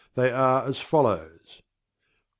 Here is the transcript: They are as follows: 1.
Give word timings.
They 0.15 0.31
are 0.31 0.63
as 0.63 0.79
follows: 0.79 1.61
1. 1.61 1.63